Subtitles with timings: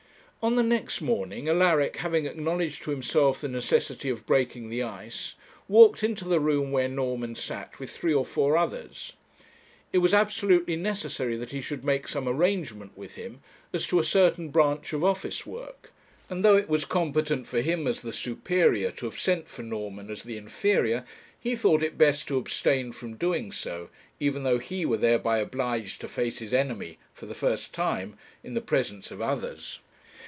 [0.43, 5.35] On the next morning, Alaric, having acknowledged to himself the necessity of breaking the ice,
[5.67, 9.13] walked into the room where Norman sat with three or four others.
[9.93, 14.03] It was absolutely necessary that he should make some arrangement with him as to a
[14.03, 15.91] certain branch of office work;
[16.27, 20.09] and though it was competent for him, as the superior, to have sent for Norman
[20.09, 21.05] as the inferior,
[21.39, 23.89] he thought it best to abstain from doing so,
[24.19, 28.55] even though he were thereby obliged to face his enemy, for the first time, in
[28.55, 29.77] the presence of others.